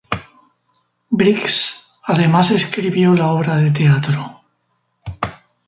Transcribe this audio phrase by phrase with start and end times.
[1.11, 4.41] Briggs además escribió la obra de teatro.